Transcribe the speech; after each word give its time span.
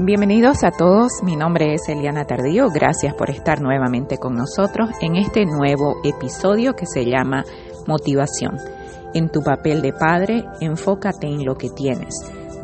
Bienvenidos 0.00 0.64
a 0.64 0.72
todos, 0.72 1.22
mi 1.22 1.36
nombre 1.36 1.72
es 1.72 1.88
Eliana 1.88 2.24
Tardío, 2.24 2.68
gracias 2.68 3.14
por 3.14 3.30
estar 3.30 3.60
nuevamente 3.60 4.18
con 4.18 4.34
nosotros 4.34 4.90
en 5.00 5.14
este 5.14 5.46
nuevo 5.46 5.98
episodio 6.02 6.74
que 6.74 6.84
se 6.84 7.04
llama 7.04 7.44
Motivación. 7.86 8.56
En 9.14 9.30
tu 9.30 9.40
papel 9.42 9.82
de 9.82 9.92
padre, 9.92 10.44
enfócate 10.60 11.28
en 11.28 11.44
lo 11.44 11.54
que 11.54 11.70
tienes, 11.70 12.12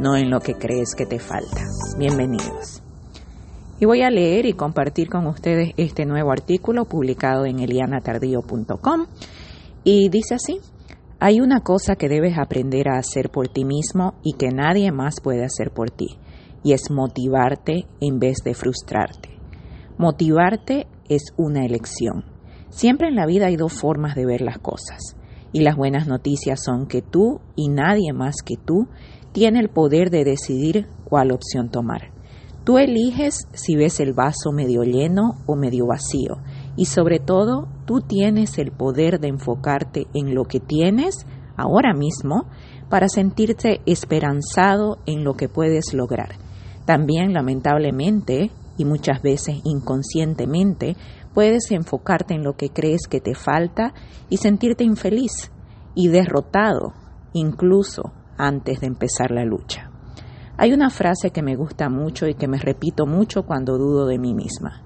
no 0.01 0.17
en 0.17 0.29
lo 0.29 0.41
que 0.41 0.55
crees 0.55 0.97
que 0.97 1.07
te 1.07 1.21
falta. 1.21 1.63
Bienvenidos. 1.97 2.83
Y 3.79 3.85
voy 3.85 4.03
a 4.03 4.11
leer 4.11 4.45
y 4.47 4.55
compartir 4.55 5.09
con 5.09 5.29
ustedes 5.29 5.73
este 5.77 6.07
nuevo 6.07 6.33
artículo 6.33 6.85
publicado 6.87 7.47
en 7.47 7.61
elianatardío.com 7.61 9.07
y 9.85 10.09
dice 10.09 10.35
así, 10.35 10.59
hay 11.21 11.41
una 11.41 11.61
cosa 11.61 11.95
que 11.95 12.09
debes 12.09 12.37
aprender 12.39 12.89
a 12.89 12.99
hacer 12.99 13.31
por 13.31 13.47
ti 13.47 13.65
mismo 13.65 14.15
y 14.25 14.33
que 14.33 14.49
nadie 14.51 14.91
más 14.91 15.21
puede 15.23 15.45
hacer 15.45 15.71
por 15.71 15.93
ti 15.93 16.19
y 16.63 16.73
es 16.73 16.91
motivarte 16.91 17.87
en 18.01 18.19
vez 18.19 18.39
de 18.45 18.55
frustrarte. 18.55 19.31
Motivarte 19.99 20.87
es 21.09 21.33
una 21.37 21.65
elección. 21.65 22.25
Siempre 22.71 23.09
en 23.09 23.17
la 23.17 23.27
vida 23.27 23.47
hay 23.47 23.57
dos 23.57 23.73
formas 23.73 24.15
de 24.15 24.27
ver 24.27 24.41
las 24.41 24.59
cosas. 24.59 25.17
Y 25.53 25.61
las 25.61 25.77
buenas 25.77 26.07
noticias 26.07 26.63
son 26.63 26.87
que 26.87 27.03
tú 27.03 27.41
y 27.57 27.69
nadie 27.69 28.13
más 28.13 28.37
que 28.45 28.57
tú 28.57 28.87
tiene 29.33 29.59
el 29.59 29.69
poder 29.69 30.11
de 30.11 30.25
decidir 30.25 30.87
cuál 31.05 31.33
opción 31.33 31.71
tomar. 31.71 32.13
Tú 32.65 32.79
eliges 32.79 33.49
si 33.53 33.75
ves 33.75 33.99
el 34.01 34.13
vaso 34.13 34.53
medio 34.53 34.83
lleno 34.85 35.39
o 35.47 35.57
medio 35.57 35.87
vacío. 35.87 36.37
Y 36.77 36.85
sobre 36.85 37.19
todo, 37.19 37.69
tú 37.87 38.01
tienes 38.01 38.59
el 38.59 38.71
poder 38.71 39.19
de 39.19 39.29
enfocarte 39.29 40.07
en 40.15 40.35
lo 40.35 40.45
que 40.45 40.61
tienes 40.61 41.27
ahora 41.57 41.95
mismo 41.95 42.47
para 42.89 43.09
sentirte 43.09 43.81
esperanzado 43.87 44.99
en 45.07 45.25
lo 45.25 45.35
que 45.35 45.49
puedes 45.49 45.93
lograr 45.95 46.50
también, 46.91 47.33
lamentablemente, 47.33 48.51
y 48.77 48.85
muchas 48.85 49.23
veces 49.23 49.61
inconscientemente, 49.63 50.97
puedes 51.33 51.71
enfocarte 51.71 52.35
en 52.35 52.43
lo 52.43 52.55
que 52.55 52.71
crees 52.71 53.03
que 53.09 53.21
te 53.21 53.37
falta 53.37 53.95
y 54.29 54.39
sentirte 54.39 54.83
infeliz 54.83 55.53
y 55.95 56.09
derrotado, 56.09 56.95
incluso 57.33 58.13
antes 58.37 58.81
de 58.81 58.89
empezar 58.89 59.31
la 59.31 59.45
lucha. 59.45 59.89
Hay 60.57 60.73
una 60.73 60.91
frase 60.91 61.31
que 61.31 61.43
me 61.43 61.55
gusta 61.55 61.89
mucho 61.89 62.27
y 62.27 62.35
que 62.35 62.49
me 62.49 62.59
repito 62.59 63.07
mucho 63.07 63.45
cuando 63.45 63.79
dudo 63.79 64.09
de 64.09 64.19
mí 64.19 64.35
misma. 64.35 64.83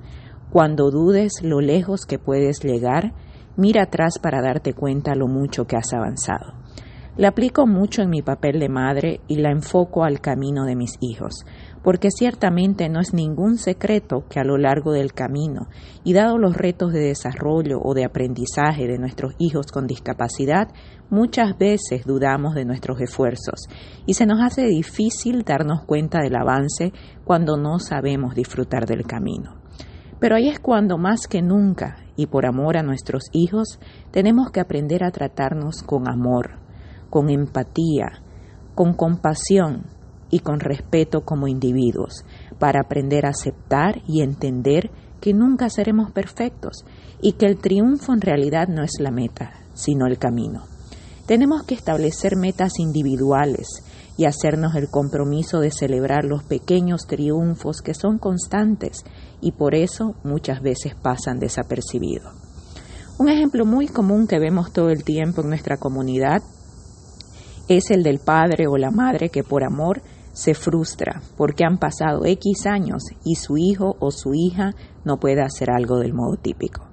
Cuando 0.51 0.91
dudes 0.91 1.33
lo 1.43 1.63
lejos 1.63 2.05
que 2.05 2.19
puedes 2.19 2.63
llegar, 2.63 3.15
mira 3.57 3.85
atrás 3.85 4.19
para 4.19 4.43
darte 4.43 4.75
cuenta 4.75 5.15
lo 5.15 5.27
mucho 5.27 5.65
que 5.65 5.77
has 5.77 5.95
avanzado. 5.95 6.53
La 7.17 7.29
aplico 7.29 7.65
mucho 7.65 8.03
en 8.03 8.11
mi 8.11 8.23
papel 8.23 8.59
de 8.59 8.69
madre 8.69 9.21
y 9.29 9.37
la 9.37 9.53
enfoco 9.53 10.03
al 10.03 10.21
camino 10.21 10.65
de 10.65 10.75
mis 10.75 10.99
hijos, 11.01 11.47
porque 11.85 12.11
ciertamente 12.11 12.89
no 12.89 12.99
es 12.99 13.13
ningún 13.13 13.59
secreto 13.59 14.25
que 14.31 14.41
a 14.41 14.45
lo 14.45 14.57
largo 14.57 14.93
del 14.93 15.13
camino, 15.13 15.69
y 16.03 16.15
dado 16.15 16.39
los 16.39 16.57
retos 16.57 16.95
de 16.95 17.01
desarrollo 17.01 17.79
o 17.81 17.93
de 17.93 18.07
aprendizaje 18.07 18.87
de 18.87 18.99
nuestros 18.99 19.35
hijos 19.39 19.67
con 19.67 19.87
discapacidad, 19.87 20.69
muchas 21.11 21.59
veces 21.59 22.07
dudamos 22.07 22.55
de 22.55 22.65
nuestros 22.65 23.03
esfuerzos 23.03 23.69
y 24.07 24.15
se 24.15 24.25
nos 24.25 24.41
hace 24.41 24.65
difícil 24.65 25.45
darnos 25.45 25.85
cuenta 25.85 26.21
del 26.21 26.37
avance 26.37 26.95
cuando 27.23 27.59
no 27.59 27.79
sabemos 27.79 28.35
disfrutar 28.35 28.87
del 28.87 29.05
camino. 29.05 29.57
Pero 30.19 30.37
ahí 30.37 30.49
es 30.49 30.61
cuando 30.61 30.97
más 30.97 31.27
que 31.29 31.43
nunca, 31.43 31.97
y 32.17 32.27
por 32.27 32.47
amor 32.47 32.79
a 32.79 32.83
nuestros 32.83 33.25
hijos, 33.33 33.79
tenemos 34.11 34.51
que 34.51 34.61
aprender 34.61 35.05
a 35.05 35.11
tratarnos 35.11 35.83
con 35.83 36.09
amor, 36.09 36.61
con 37.11 37.29
empatía, 37.29 38.23
con 38.75 38.95
compasión, 38.95 39.94
y 40.35 40.41
con 40.41 40.59
respeto 40.59 41.21
como 41.21 41.47
individuos, 41.47 42.25
para 42.59 42.81
aprender 42.81 43.25
a 43.25 43.29
aceptar 43.29 44.03
y 44.09 44.21
entender 44.21 44.91
que 45.21 45.33
nunca 45.33 45.71
seremos 45.71 46.11
perfectos 46.11 46.85
y 47.23 47.35
que 47.35 47.47
el 47.47 47.57
triunfo 47.59 48.13
en 48.13 48.21
realidad 48.21 48.67
no 48.67 48.83
es 48.83 48.95
la 48.99 49.13
meta, 49.13 49.53
sino 49.75 50.09
el 50.09 50.19
camino. 50.19 50.65
Tenemos 51.27 51.63
que 51.63 51.77
establecer 51.77 52.35
metas 52.35 52.81
individuales 52.81 53.85
y 54.17 54.25
hacernos 54.25 54.75
el 54.75 54.89
compromiso 54.91 55.61
de 55.61 55.71
celebrar 55.71 56.25
los 56.25 56.43
pequeños 56.43 57.07
triunfos 57.07 57.81
que 57.81 57.95
son 57.95 58.19
constantes 58.19 59.05
y 59.41 59.53
por 59.53 59.77
eso 59.77 60.17
muchas 60.25 60.63
veces 60.63 60.97
pasan 60.97 61.39
desapercibidos. 61.39 62.35
Un 63.21 63.29
ejemplo 63.29 63.65
muy 63.65 63.87
común 63.87 64.27
que 64.27 64.41
vemos 64.41 64.73
todo 64.73 64.91
el 64.91 65.05
tiempo 65.05 65.43
en 65.43 65.51
nuestra 65.51 65.77
comunidad 65.77 66.43
es 67.69 67.91
el 67.91 68.03
del 68.03 68.19
padre 68.19 68.67
o 68.67 68.77
la 68.77 68.91
madre 68.91 69.29
que 69.29 69.45
por 69.45 69.65
amor 69.65 70.03
se 70.35 70.53
frustra 70.53 71.23
porque 71.39 71.65
han 71.65 71.79
pasado 71.79 72.27
X 72.27 72.67
años 72.67 73.05
y 73.25 73.37
su 73.37 73.57
hijo 73.57 73.97
o 74.01 74.11
su 74.11 74.35
hija 74.35 74.75
no 75.05 75.19
puede 75.19 75.41
hacer 75.41 75.71
algo 75.71 75.99
del 76.01 76.13
modo 76.13 76.37
típico. 76.37 76.87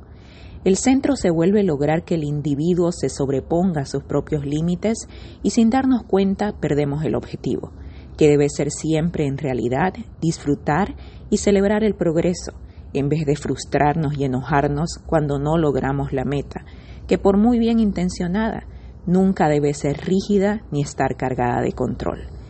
El 0.63 0.78
centro 0.78 1.16
se 1.16 1.31
vuelve 1.31 1.63
lograr 1.63 2.03
que 2.03 2.13
el 2.13 2.24
individuo 2.24 2.91
se 2.91 3.09
sobreponga 3.09 3.81
a 3.81 3.85
sus 3.85 4.03
propios 4.03 4.46
límites 4.46 5.07
y 5.41 5.50
sin 5.50 5.72
darnos 5.72 6.03
cuenta 6.03 6.53
perdemos 6.53 7.03
el 7.03 7.16
objetivo, 7.16 7.72
que 8.16 8.30
debe 8.30 8.47
ser 8.47 8.69
siempre 8.69 9.25
en 9.25 9.40
realidad 9.40 9.94
disfrutar 10.22 10.96
y 11.31 11.38
celebrar 11.38 11.84
el 11.84 11.96
progreso, 11.96 12.53
en 12.94 13.09
vez 13.09 13.25
de 13.25 13.35
frustrarnos 13.35 14.16
y 14.19 14.25
enojarnos 14.25 15.00
cuando 15.07 15.40
no 15.40 15.57
logramos 15.57 16.13
la 16.13 16.25
meta, 16.25 16.63
que 17.07 17.18
por 17.18 17.38
muy 17.38 17.57
bien 17.57 17.80
intencionada, 17.80 18.68
nunca 19.07 19.50
debe 19.50 19.74
ser 19.74 19.97
rígida 19.97 20.62
ni 20.72 20.81
estar 20.84 21.16
cargada 21.16 21.62
de 21.62 21.72
control. 21.72 22.41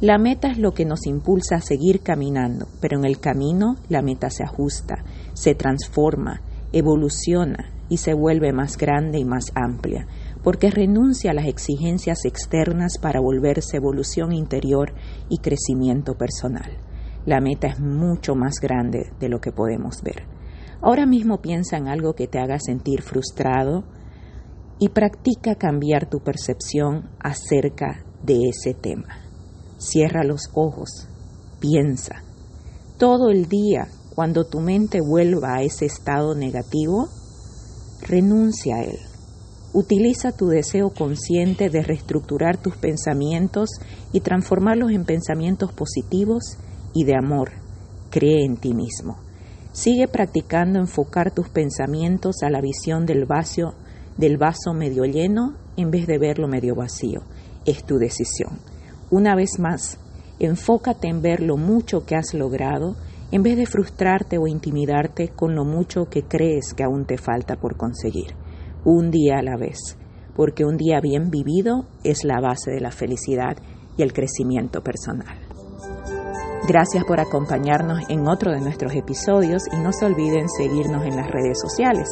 La 0.00 0.16
meta 0.16 0.46
es 0.46 0.58
lo 0.58 0.74
que 0.74 0.84
nos 0.84 1.06
impulsa 1.08 1.56
a 1.56 1.60
seguir 1.60 2.02
caminando, 2.02 2.68
pero 2.80 2.96
en 2.98 3.04
el 3.04 3.18
camino 3.18 3.74
la 3.88 4.00
meta 4.00 4.30
se 4.30 4.44
ajusta, 4.44 5.02
se 5.34 5.56
transforma, 5.56 6.40
evoluciona 6.72 7.72
y 7.88 7.96
se 7.96 8.14
vuelve 8.14 8.52
más 8.52 8.76
grande 8.76 9.18
y 9.18 9.24
más 9.24 9.46
amplia, 9.56 10.06
porque 10.44 10.70
renuncia 10.70 11.32
a 11.32 11.34
las 11.34 11.46
exigencias 11.46 12.24
externas 12.26 12.98
para 13.02 13.18
volverse 13.18 13.76
evolución 13.76 14.32
interior 14.32 14.94
y 15.28 15.38
crecimiento 15.38 16.14
personal. 16.14 16.78
La 17.26 17.40
meta 17.40 17.66
es 17.66 17.80
mucho 17.80 18.36
más 18.36 18.60
grande 18.60 19.10
de 19.18 19.28
lo 19.28 19.40
que 19.40 19.50
podemos 19.50 20.02
ver. 20.04 20.28
Ahora 20.80 21.06
mismo 21.06 21.40
piensa 21.40 21.76
en 21.76 21.88
algo 21.88 22.14
que 22.14 22.28
te 22.28 22.38
haga 22.38 22.60
sentir 22.60 23.02
frustrado 23.02 23.82
y 24.78 24.90
practica 24.90 25.56
cambiar 25.56 26.08
tu 26.08 26.20
percepción 26.20 27.10
acerca 27.18 28.04
de 28.22 28.48
ese 28.48 28.74
tema. 28.74 29.27
Cierra 29.78 30.24
los 30.24 30.50
ojos, 30.54 31.06
piensa. 31.60 32.22
Todo 32.98 33.30
el 33.30 33.46
día, 33.46 33.86
cuando 34.14 34.44
tu 34.44 34.58
mente 34.58 35.00
vuelva 35.00 35.54
a 35.54 35.62
ese 35.62 35.86
estado 35.86 36.34
negativo, 36.34 37.08
renuncia 38.02 38.76
a 38.76 38.82
él. 38.82 38.98
Utiliza 39.72 40.32
tu 40.32 40.48
deseo 40.48 40.90
consciente 40.90 41.70
de 41.70 41.82
reestructurar 41.82 42.56
tus 42.56 42.76
pensamientos 42.76 43.70
y 44.12 44.20
transformarlos 44.20 44.90
en 44.90 45.04
pensamientos 45.04 45.72
positivos 45.72 46.56
y 46.92 47.04
de 47.04 47.14
amor. 47.14 47.52
Cree 48.10 48.44
en 48.44 48.56
ti 48.56 48.74
mismo. 48.74 49.18
Sigue 49.72 50.08
practicando 50.08 50.80
enfocar 50.80 51.32
tus 51.32 51.50
pensamientos 51.50 52.42
a 52.42 52.50
la 52.50 52.60
visión 52.60 53.06
del 53.06 53.26
vaso, 53.26 53.74
del 54.16 54.38
vaso 54.38 54.72
medio 54.74 55.04
lleno 55.04 55.54
en 55.76 55.92
vez 55.92 56.08
de 56.08 56.18
verlo 56.18 56.48
medio 56.48 56.74
vacío. 56.74 57.22
Es 57.64 57.84
tu 57.84 57.98
decisión. 57.98 58.58
Una 59.10 59.34
vez 59.34 59.58
más, 59.58 59.98
enfócate 60.38 61.08
en 61.08 61.22
ver 61.22 61.40
lo 61.40 61.56
mucho 61.56 62.04
que 62.04 62.14
has 62.14 62.34
logrado 62.34 62.96
en 63.30 63.42
vez 63.42 63.56
de 63.56 63.66
frustrarte 63.66 64.38
o 64.38 64.46
intimidarte 64.46 65.28
con 65.28 65.54
lo 65.54 65.64
mucho 65.64 66.06
que 66.10 66.22
crees 66.22 66.74
que 66.74 66.84
aún 66.84 67.06
te 67.06 67.18
falta 67.18 67.56
por 67.56 67.76
conseguir. 67.76 68.34
Un 68.84 69.10
día 69.10 69.38
a 69.38 69.42
la 69.42 69.56
vez, 69.56 69.96
porque 70.34 70.64
un 70.64 70.76
día 70.76 71.00
bien 71.00 71.30
vivido 71.30 71.86
es 72.04 72.24
la 72.24 72.40
base 72.40 72.70
de 72.70 72.80
la 72.80 72.90
felicidad 72.90 73.56
y 73.96 74.02
el 74.02 74.12
crecimiento 74.12 74.82
personal. 74.82 75.38
Gracias 76.66 77.04
por 77.04 77.18
acompañarnos 77.18 78.10
en 78.10 78.28
otro 78.28 78.52
de 78.52 78.60
nuestros 78.60 78.94
episodios 78.94 79.62
y 79.72 79.76
no 79.76 79.90
se 79.92 80.04
olviden 80.04 80.48
seguirnos 80.50 81.04
en 81.06 81.16
las 81.16 81.30
redes 81.30 81.58
sociales, 81.58 82.08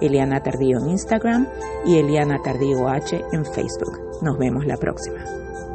Eliana 0.00 0.42
Tardío 0.42 0.78
en 0.78 0.90
Instagram 0.90 1.46
y 1.84 1.96
Eliana 1.96 2.40
Tardío 2.42 2.88
H 2.88 3.22
en 3.32 3.44
Facebook. 3.44 4.00
Nos 4.22 4.36
vemos 4.36 4.66
la 4.66 4.76
próxima. 4.76 5.69